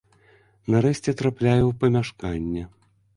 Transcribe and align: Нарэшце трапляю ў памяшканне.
Нарэшце 0.75 1.13
трапляю 1.19 1.63
ў 1.67 1.73
памяшканне. 1.83 2.63